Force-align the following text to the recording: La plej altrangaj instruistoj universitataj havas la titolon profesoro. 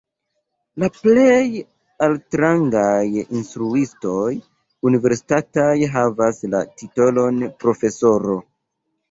La 0.83 0.87
plej 0.93 1.41
altrangaj 2.07 3.01
instruistoj 3.25 4.23
universitataj 4.93 5.69
havas 5.99 6.43
la 6.57 6.63
titolon 6.83 7.47
profesoro. 7.63 8.41